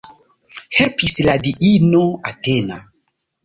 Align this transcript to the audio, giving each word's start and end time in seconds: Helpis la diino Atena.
Helpis 0.77 1.21
la 1.29 1.37
diino 1.45 2.03
Atena. 2.33 2.83